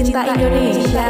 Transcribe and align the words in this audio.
tercinta 0.00 0.32
Indonesia. 0.32 1.08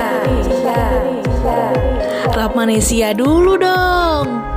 Rap 2.35 2.53
Manesia 2.59 3.15
dulu 3.15 3.55
dong. 3.55 4.51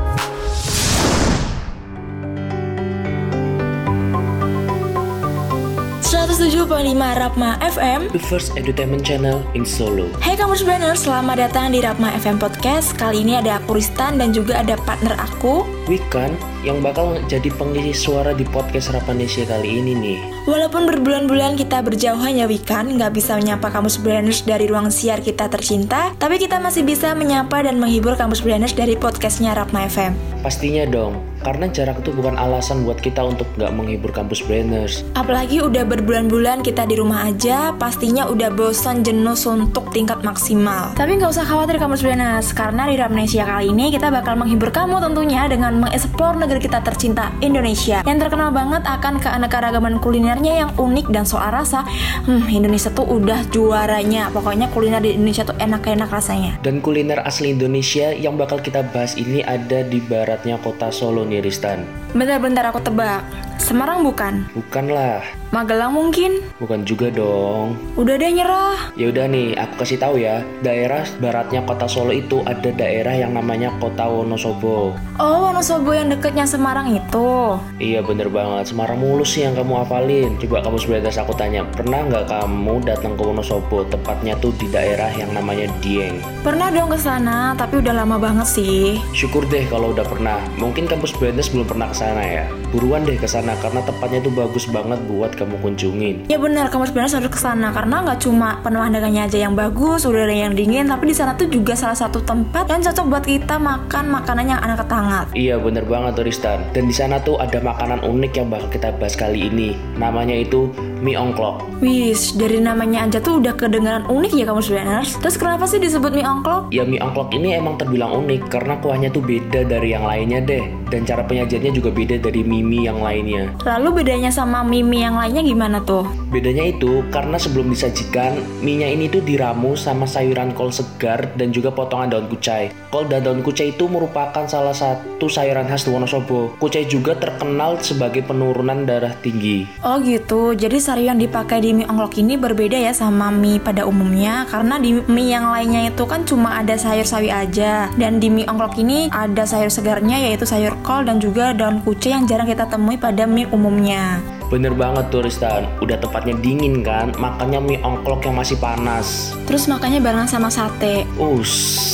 lima 6.84 7.16
Rapma 7.16 7.56
FM 7.64 8.12
The 8.12 8.20
first 8.20 8.60
entertainment 8.60 9.08
channel 9.08 9.40
in 9.56 9.64
Solo 9.64 10.12
Hai 10.20 10.36
kamu 10.36 10.58
sebenarnya, 10.58 10.98
selamat 11.00 11.48
datang 11.48 11.72
di 11.72 11.80
Rapma 11.80 12.12
FM 12.18 12.44
Podcast 12.44 12.98
Kali 13.00 13.24
ini 13.24 13.40
ada 13.40 13.62
aku 13.62 13.80
Ristan 13.80 14.20
dan 14.20 14.36
juga 14.36 14.60
ada 14.60 14.76
partner 14.84 15.16
aku 15.16 15.64
Wikan 15.84 16.32
yang 16.64 16.80
bakal 16.80 17.20
jadi 17.28 17.52
pengisi 17.60 17.92
suara 17.92 18.32
di 18.32 18.48
podcast 18.48 18.96
Rapanesia 18.96 19.44
kali 19.44 19.84
ini 19.84 19.92
nih. 19.92 20.20
Walaupun 20.48 20.88
berbulan-bulan 20.88 21.60
kita 21.60 21.84
berjauhan 21.84 22.40
ya 22.40 22.48
Wikan, 22.48 22.96
nggak 22.96 23.12
bisa 23.12 23.36
menyapa 23.36 23.68
kampus 23.68 24.00
Brainers 24.00 24.48
dari 24.48 24.72
ruang 24.72 24.88
siar 24.88 25.20
kita 25.20 25.52
tercinta, 25.52 26.16
tapi 26.16 26.40
kita 26.40 26.64
masih 26.64 26.88
bisa 26.88 27.12
menyapa 27.12 27.68
dan 27.68 27.84
menghibur 27.84 28.16
kampus 28.16 28.40
Brainers 28.40 28.72
dari 28.72 28.96
podcastnya 28.96 29.52
Rapma 29.52 29.92
FM. 29.92 30.16
Pastinya 30.40 30.88
dong, 30.88 31.20
karena 31.44 31.68
jarak 31.68 32.00
itu 32.00 32.16
bukan 32.16 32.40
alasan 32.40 32.88
buat 32.88 33.00
kita 33.04 33.20
untuk 33.24 33.48
nggak 33.60 33.72
menghibur 33.76 34.12
kampus 34.16 34.44
Brainers. 34.44 35.04
Apalagi 35.20 35.60
udah 35.60 35.84
berbulan-bulan 35.84 36.64
kita 36.64 36.88
di 36.88 36.96
rumah 36.96 37.28
aja, 37.28 37.76
pastinya 37.76 38.28
udah 38.28 38.52
bosan 38.52 39.04
jenuh 39.04 39.36
suntuk 39.36 39.92
tingkat 39.92 40.24
maksimal. 40.24 40.96
Tapi 40.96 41.20
nggak 41.20 41.32
usah 41.32 41.44
khawatir 41.44 41.76
kampus 41.76 42.04
Brainers, 42.04 42.56
karena 42.56 42.88
di 42.88 42.96
Rapnesia 42.96 43.44
kali 43.44 43.72
ini 43.72 43.92
kita 43.92 44.08
bakal 44.12 44.40
menghibur 44.40 44.72
kamu 44.72 45.00
tentunya 45.00 45.48
dengan 45.48 45.73
mengeksplor 45.76 46.40
negeri 46.40 46.54
negeri 46.54 46.70
kita 46.70 46.86
tercinta 46.86 47.34
Indonesia 47.42 48.06
yang 48.06 48.22
terkenal 48.22 48.54
banget 48.54 48.86
akan 48.86 49.18
keanekaragaman 49.18 49.98
kulinernya 49.98 50.62
yang 50.62 50.72
unik 50.78 51.10
dan 51.10 51.26
soal 51.26 51.50
rasa 51.50 51.82
hmm, 52.30 52.46
Indonesia 52.46 52.94
tuh 52.94 53.10
udah 53.10 53.42
juaranya 53.50 54.30
pokoknya 54.30 54.70
kuliner 54.70 55.02
di 55.02 55.18
Indonesia 55.18 55.42
tuh 55.42 55.58
enak-enak 55.58 56.14
rasanya 56.14 56.62
dan 56.62 56.78
kuliner 56.78 57.26
asli 57.26 57.58
Indonesia 57.58 58.14
yang 58.14 58.38
bakal 58.38 58.62
kita 58.62 58.86
bahas 58.94 59.18
ini 59.18 59.42
ada 59.42 59.82
di 59.82 59.98
baratnya 59.98 60.62
kota 60.62 60.94
Solo 60.94 61.26
nih 61.26 61.42
Ristan 61.42 61.90
bentar-bentar 62.14 62.70
aku 62.70 62.86
tebak 62.86 63.26
Semarang 63.64 64.04
bukan? 64.04 64.44
Bukan 64.60 64.92
lah. 64.92 65.24
Magelang 65.56 65.96
mungkin? 65.96 66.44
Bukan 66.60 66.84
juga 66.84 67.08
dong. 67.08 67.80
Udah 67.96 68.20
deh 68.20 68.28
nyerah. 68.28 68.92
Ya 69.00 69.08
udah 69.08 69.24
nih, 69.24 69.56
aku 69.56 69.88
kasih 69.88 70.04
tahu 70.04 70.20
ya. 70.20 70.44
Daerah 70.60 71.08
baratnya 71.24 71.64
kota 71.64 71.88
Solo 71.88 72.12
itu 72.12 72.44
ada 72.44 72.76
daerah 72.76 73.16
yang 73.16 73.32
namanya 73.32 73.72
Kota 73.80 74.04
Wonosobo. 74.04 74.92
Oh, 75.16 75.38
Wonosobo 75.48 75.63
yang 75.64 76.12
deketnya 76.12 76.44
Semarang 76.44 76.92
itu. 76.92 77.56
Iya 77.80 78.04
bener 78.04 78.28
banget. 78.28 78.76
Semarang 78.76 79.00
mulus 79.00 79.36
sih 79.36 79.48
yang 79.48 79.56
kamu 79.56 79.84
hafalin. 79.84 80.36
Coba 80.38 80.60
kamu 80.60 80.78
sebentar 80.80 81.14
aku 81.16 81.34
tanya, 81.40 81.64
pernah 81.72 82.04
nggak 82.04 82.26
kamu 82.28 82.84
datang 82.84 83.16
ke 83.16 83.22
Wonosobo? 83.24 83.88
Tepatnya 83.88 84.36
tuh 84.44 84.52
di 84.60 84.68
daerah 84.68 85.08
yang 85.16 85.32
namanya 85.32 85.72
Dieng. 85.80 86.20
Pernah 86.44 86.68
dong 86.70 86.92
ke 86.92 87.00
sana, 87.00 87.56
tapi 87.56 87.80
udah 87.80 87.94
lama 87.96 88.20
banget 88.20 88.48
sih. 88.48 89.00
Syukur 89.16 89.48
deh 89.48 89.64
kalau 89.72 89.96
udah 89.96 90.04
pernah. 90.04 90.44
Mungkin 90.60 90.86
kampus 90.86 91.16
Brandes 91.16 91.48
belum 91.48 91.64
pernah 91.64 91.88
ke 91.90 91.96
sana 91.96 92.24
ya. 92.24 92.46
Buruan 92.76 93.08
deh 93.08 93.16
ke 93.16 93.30
sana 93.30 93.56
karena 93.64 93.80
tempatnya 93.86 94.20
itu 94.20 94.32
bagus 94.34 94.66
banget 94.68 95.00
buat 95.08 95.32
kamu 95.38 95.62
kunjungin. 95.64 96.16
Ya 96.28 96.42
benar, 96.42 96.68
kamu 96.68 96.92
sebenarnya 96.92 97.24
harus 97.24 97.32
ke 97.32 97.40
sana 97.40 97.72
karena 97.72 98.04
nggak 98.04 98.20
cuma 98.20 98.60
pemandangannya 98.66 99.30
aja 99.30 99.38
yang 99.40 99.54
bagus, 99.56 100.04
udara 100.04 100.34
yang 100.34 100.58
dingin, 100.58 100.90
tapi 100.90 101.10
di 101.10 101.16
sana 101.16 101.38
tuh 101.38 101.48
juga 101.48 101.78
salah 101.78 101.96
satu 101.96 102.20
tempat 102.22 102.68
yang 102.68 102.82
cocok 102.84 103.06
buat 103.08 103.26
kita 103.26 103.56
makan 103.62 104.06
makanan 104.10 104.46
yang 104.50 104.62
anak 104.62 104.86
hangat. 104.90 105.28
Iya 105.34 105.53
bener 105.60 105.86
banget 105.86 106.18
Turistan. 106.18 106.64
Dan 106.72 106.90
di 106.90 106.96
sana 106.96 107.20
tuh 107.22 107.38
ada 107.42 107.60
makanan 107.60 108.06
unik 108.06 108.32
yang 108.38 108.48
bakal 108.50 108.70
kita 108.72 108.90
bahas 108.98 109.14
kali 109.14 109.50
ini. 109.52 109.78
Namanya 109.98 110.34
itu 110.34 110.72
mie 111.04 111.20
ongklok. 111.20 111.62
Wis, 111.84 112.34
dari 112.40 112.64
namanya 112.64 113.04
aja 113.04 113.20
tuh 113.20 113.44
udah 113.44 113.54
kedengaran 113.60 114.08
unik 114.08 114.32
ya 114.40 114.46
kamu 114.48 114.62
sebenarnya. 114.64 115.04
Terus 115.20 115.36
kenapa 115.36 115.68
sih 115.68 115.84
disebut 115.84 116.16
mie 116.16 116.24
ongklok? 116.24 116.72
Ya 116.72 116.88
mie 116.88 117.04
ongklok 117.04 117.36
ini 117.36 117.60
emang 117.60 117.76
terbilang 117.76 118.24
unik 118.24 118.48
karena 118.48 118.80
kuahnya 118.80 119.12
tuh 119.12 119.20
beda 119.20 119.68
dari 119.68 119.92
yang 119.92 120.08
lainnya 120.08 120.40
deh. 120.40 120.64
Dan 120.94 121.10
cara 121.10 121.26
penyajiannya 121.26 121.74
juga 121.74 121.90
beda 121.90 122.22
dari 122.22 122.46
mie-mie 122.46 122.86
yang 122.86 123.02
lainnya. 123.02 123.50
Lalu 123.66 124.06
bedanya 124.06 124.30
sama 124.30 124.62
mie-mie 124.62 125.10
yang 125.10 125.18
lainnya 125.18 125.42
gimana 125.42 125.82
tuh? 125.82 126.06
Bedanya 126.30 126.70
itu 126.70 127.02
karena 127.10 127.42
sebelum 127.42 127.74
disajikan, 127.74 128.38
mie-nya 128.62 128.94
ini 128.94 129.10
tuh 129.10 129.26
diramu 129.26 129.74
sama 129.74 130.06
sayuran 130.06 130.54
kol 130.54 130.70
segar 130.70 131.34
dan 131.34 131.50
juga 131.50 131.74
potongan 131.74 132.14
daun 132.14 132.30
kucai. 132.30 132.70
Kol 132.94 133.10
dan 133.10 133.26
daun 133.26 133.42
kucai 133.42 133.74
itu 133.74 133.90
merupakan 133.90 134.46
salah 134.46 134.78
satu 134.78 135.26
sayuran 135.44 135.68
khas 135.68 135.84
Wonosobo. 135.92 136.56
Kucai 136.56 136.88
juga 136.88 137.20
terkenal 137.20 137.76
sebagai 137.84 138.24
penurunan 138.24 138.88
darah 138.88 139.12
tinggi. 139.20 139.68
Oh 139.84 140.00
gitu, 140.00 140.56
jadi 140.56 140.80
sari 140.80 141.12
yang 141.12 141.20
dipakai 141.20 141.60
di 141.60 141.76
mie 141.76 141.84
ongklok 141.84 142.16
ini 142.16 142.40
berbeda 142.40 142.80
ya 142.80 142.96
sama 142.96 143.28
mie 143.28 143.60
pada 143.60 143.84
umumnya 143.84 144.48
karena 144.48 144.80
di 144.80 145.04
mie 145.12 145.36
yang 145.36 145.52
lainnya 145.52 145.92
itu 145.92 146.08
kan 146.08 146.24
cuma 146.24 146.64
ada 146.64 146.80
sayur 146.80 147.04
sawi 147.04 147.28
aja 147.28 147.92
dan 148.00 148.24
di 148.24 148.32
mie 148.32 148.48
ongklok 148.48 148.80
ini 148.80 149.12
ada 149.12 149.44
sayur 149.44 149.68
segarnya 149.68 150.16
yaitu 150.16 150.48
sayur 150.48 150.80
kol 150.80 151.04
dan 151.04 151.20
juga 151.20 151.52
daun 151.52 151.84
kucai 151.84 152.16
yang 152.16 152.24
jarang 152.24 152.48
kita 152.48 152.64
temui 152.72 152.96
pada 152.96 153.28
mie 153.28 153.52
umumnya. 153.52 154.24
Bener 154.48 154.72
banget 154.72 155.12
tuh 155.12 155.26
Ristan, 155.26 155.68
udah 155.84 155.98
tepatnya 156.00 156.38
dingin 156.40 156.86
kan, 156.86 157.12
makannya 157.20 157.60
mie 157.60 157.80
ongklok 157.84 158.24
yang 158.24 158.40
masih 158.40 158.56
panas. 158.64 159.36
Terus 159.44 159.68
makannya 159.68 160.00
bareng 160.00 160.30
sama 160.30 160.48
sate. 160.48 161.04
Us 161.20 161.93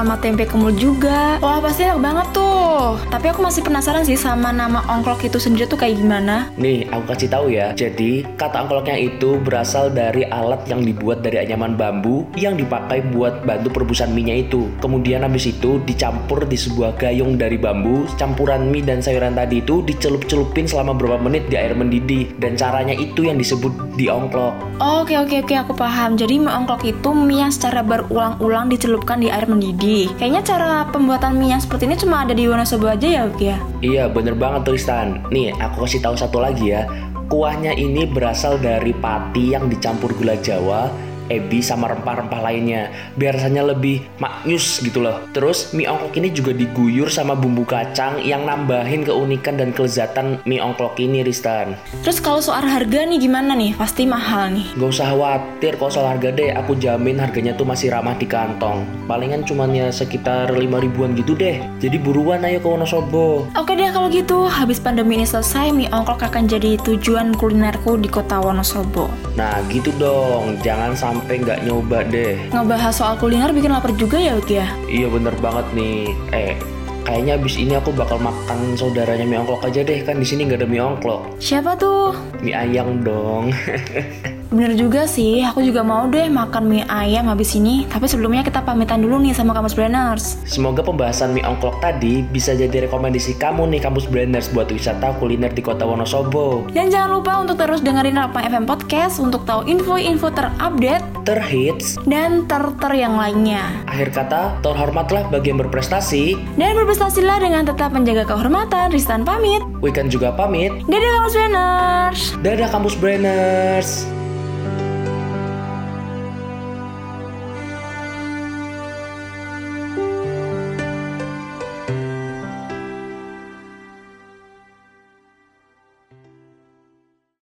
sama 0.00 0.16
tempe 0.16 0.48
kemul 0.48 0.72
juga. 0.72 1.36
Wah 1.44 1.60
pasti 1.60 1.84
enak 1.84 2.00
banget 2.00 2.26
tuh. 2.32 2.96
Tapi 3.12 3.26
aku 3.36 3.44
masih 3.44 3.60
penasaran 3.60 4.00
sih 4.00 4.16
sama 4.16 4.48
nama 4.48 4.80
ongklok 4.88 5.28
itu 5.28 5.36
sendiri 5.36 5.68
tuh 5.68 5.76
kayak 5.76 6.00
gimana. 6.00 6.48
Nih 6.56 6.88
aku 6.88 7.12
kasih 7.12 7.28
tahu 7.28 7.52
ya. 7.52 7.76
Jadi 7.76 8.24
kata 8.40 8.64
ongkloknya 8.64 8.96
itu 8.96 9.36
berasal 9.44 9.92
dari 9.92 10.24
alat 10.24 10.64
yang 10.64 10.80
dibuat 10.80 11.20
dari 11.20 11.44
anyaman 11.44 11.76
bambu 11.76 12.24
yang 12.32 12.56
dipakai 12.56 13.04
buat 13.12 13.44
bantu 13.44 13.68
perebusan 13.76 14.16
minyak 14.16 14.48
itu. 14.48 14.72
Kemudian 14.80 15.20
habis 15.20 15.52
itu 15.52 15.84
dicampur 15.84 16.48
di 16.48 16.56
sebuah 16.56 16.96
gayung 16.96 17.36
dari 17.36 17.60
bambu. 17.60 18.08
Campuran 18.16 18.72
mie 18.72 18.80
dan 18.80 19.04
sayuran 19.04 19.36
tadi 19.36 19.60
itu 19.60 19.84
dicelup-celupin 19.84 20.64
selama 20.64 20.96
beberapa 20.96 21.28
menit 21.28 21.52
di 21.52 21.60
air 21.60 21.76
mendidih. 21.76 22.32
Dan 22.40 22.56
caranya 22.56 22.96
itu 22.96 23.28
yang 23.28 23.36
disebut 23.36 24.00
di 24.00 24.08
ongklok. 24.08 24.56
Oke 24.80 25.20
oke 25.20 25.44
oke 25.44 25.54
aku 25.60 25.76
paham. 25.76 26.16
Jadi 26.16 26.40
mie 26.40 26.48
ongklok 26.48 26.88
itu 26.88 27.12
mie 27.12 27.44
yang 27.44 27.52
secara 27.52 27.84
berulang-ulang 27.84 28.72
dicelupkan 28.72 29.20
di 29.20 29.28
air 29.28 29.44
mendidih 29.44 29.89
Kayaknya 30.16 30.42
cara 30.46 30.70
pembuatan 30.88 31.34
mie 31.34 31.54
yang 31.54 31.62
seperti 31.62 31.90
ini 31.90 31.96
cuma 31.98 32.22
ada 32.22 32.30
di 32.30 32.46
Wonosobo 32.46 32.86
aja 32.86 33.08
ya, 33.08 33.22
Uki 33.26 33.44
ya? 33.50 33.58
Iya, 33.82 34.04
bener 34.06 34.38
banget 34.38 34.70
Tristan. 34.70 35.26
Nih, 35.34 35.50
aku 35.58 35.86
kasih 35.86 36.00
tahu 36.00 36.14
satu 36.14 36.38
lagi 36.38 36.70
ya. 36.70 36.86
Kuahnya 37.30 37.74
ini 37.78 38.06
berasal 38.10 38.58
dari 38.58 38.90
pati 38.90 39.54
yang 39.54 39.70
dicampur 39.70 40.10
gula 40.18 40.34
Jawa 40.38 41.09
ebi 41.30 41.62
sama 41.62 41.88
rempah-rempah 41.94 42.42
lainnya. 42.42 42.90
Biar 43.14 43.38
rasanya 43.38 43.70
lebih 43.70 44.02
maknyus 44.18 44.82
gitu 44.82 45.00
loh. 45.00 45.22
Terus 45.30 45.70
mie 45.72 45.86
ongklok 45.86 46.18
ini 46.18 46.28
juga 46.34 46.50
diguyur 46.50 47.06
sama 47.06 47.38
bumbu 47.38 47.62
kacang 47.62 48.18
yang 48.20 48.42
nambahin 48.44 49.06
keunikan 49.06 49.54
dan 49.54 49.70
kelezatan 49.70 50.42
mie 50.42 50.58
ongklok 50.58 50.98
ini 50.98 51.22
Ristan. 51.22 51.78
Terus 52.02 52.18
kalau 52.18 52.42
soal 52.42 52.66
harga 52.66 53.06
nih 53.06 53.22
gimana 53.22 53.54
nih? 53.54 53.78
Pasti 53.78 54.04
mahal 54.04 54.50
nih. 54.50 54.66
Gak 54.74 54.90
usah 54.90 55.06
khawatir 55.14 55.78
kalau 55.78 55.92
soal 55.94 56.08
harga 56.10 56.34
deh. 56.34 56.50
Aku 56.58 56.74
jamin 56.74 57.22
harganya 57.22 57.54
tuh 57.54 57.64
masih 57.64 57.94
ramah 57.94 58.18
di 58.18 58.26
kantong. 58.26 58.82
Palingan 59.06 59.46
cuman 59.46 59.70
ya 59.70 59.86
sekitar 59.94 60.50
5 60.50 60.58
ribuan 60.58 61.14
gitu 61.14 61.38
deh. 61.38 61.62
Jadi 61.78 61.96
buruan 62.02 62.42
ayo 62.42 62.58
ke 62.58 62.66
Wonosobo. 62.66 63.46
Oke 63.54 63.78
deh 63.78 63.94
kalau 63.94 64.10
gitu. 64.10 64.50
Habis 64.50 64.82
pandemi 64.82 65.14
ini 65.20 65.26
selesai 65.28 65.70
mie 65.70 65.86
ongklok 65.94 66.26
akan 66.26 66.50
jadi 66.50 66.74
tujuan 66.82 67.38
kulinerku 67.38 67.94
di 68.00 68.10
kota 68.10 68.42
Wonosobo. 68.42 69.06
Nah 69.38 69.62
gitu 69.70 69.94
dong. 70.00 70.58
Jangan 70.64 70.96
sampai 70.96 71.19
sampai 71.20 71.36
nggak 71.44 71.60
nyoba 71.68 72.00
deh. 72.08 72.40
Ngebahas 72.48 72.96
soal 72.96 73.14
kuliner 73.20 73.52
bikin 73.52 73.68
lapar 73.68 73.92
juga 73.92 74.16
ya, 74.16 74.40
Uki 74.40 74.56
ya? 74.56 74.72
Iya 74.88 75.06
bener 75.12 75.36
banget 75.44 75.68
nih. 75.76 76.08
Eh, 76.32 76.56
kayaknya 77.04 77.36
abis 77.36 77.60
ini 77.60 77.76
aku 77.76 77.92
bakal 77.92 78.16
makan 78.16 78.72
saudaranya 78.72 79.28
mie 79.28 79.36
ongklok 79.36 79.68
aja 79.68 79.84
deh 79.84 80.00
kan 80.00 80.16
di 80.16 80.24
sini 80.24 80.48
nggak 80.48 80.64
ada 80.64 80.68
mie 80.68 80.80
ongklok. 80.80 81.36
Siapa 81.36 81.76
tuh? 81.76 82.16
Mie 82.40 82.56
ayam 82.56 83.04
dong. 83.04 83.52
Bener 84.50 84.74
juga 84.74 85.06
sih, 85.06 85.46
aku 85.46 85.62
juga 85.62 85.86
mau 85.86 86.10
deh 86.10 86.26
makan 86.26 86.66
mie 86.66 86.82
ayam 86.90 87.30
habis 87.30 87.54
ini. 87.54 87.86
Tapi 87.86 88.10
sebelumnya 88.10 88.42
kita 88.42 88.66
pamitan 88.66 88.98
dulu 88.98 89.22
nih 89.22 89.30
sama 89.30 89.54
Kampus 89.54 89.78
Branders. 89.78 90.42
Semoga 90.42 90.82
pembahasan 90.82 91.30
mie 91.30 91.46
ongklok 91.46 91.78
tadi 91.78 92.26
bisa 92.26 92.58
jadi 92.58 92.90
rekomendasi 92.90 93.38
kamu 93.38 93.70
nih 93.70 93.78
Kampus 93.78 94.10
Branders 94.10 94.50
buat 94.50 94.66
wisata 94.74 95.14
kuliner 95.22 95.54
di 95.54 95.62
kota 95.62 95.86
Wonosobo. 95.86 96.66
Dan 96.74 96.90
jangan 96.90 97.22
lupa 97.22 97.38
untuk 97.38 97.62
terus 97.62 97.78
dengerin 97.78 98.18
Rapang 98.18 98.42
FM 98.42 98.66
Podcast 98.66 99.22
untuk 99.22 99.46
tahu 99.46 99.70
info-info 99.70 100.34
terupdate, 100.34 101.06
terhits, 101.22 101.94
dan 102.10 102.42
ter-ter 102.50 102.90
yang 102.98 103.14
lainnya. 103.14 103.70
Akhir 103.86 104.10
kata, 104.10 104.58
terhormatlah 104.66 105.30
bagi 105.30 105.54
yang 105.54 105.62
berprestasi. 105.62 106.34
Dan 106.58 106.74
berprestasilah 106.74 107.38
dengan 107.38 107.70
tetap 107.70 107.94
menjaga 107.94 108.26
kehormatan. 108.26 108.90
Ristan 108.90 109.22
pamit. 109.22 109.62
Weekend 109.78 110.10
juga 110.10 110.34
pamit. 110.34 110.74
Dadah 110.90 111.10
Kampus 111.22 111.34
Branders. 111.38 112.20
Dadah 112.42 112.68
Kampus 112.74 112.94
Branders. 112.98 113.90